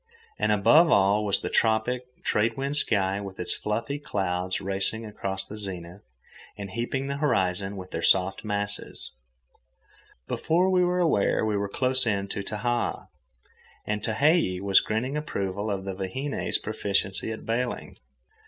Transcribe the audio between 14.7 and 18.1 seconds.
grinning approval of the vahine's proficiency at bailing.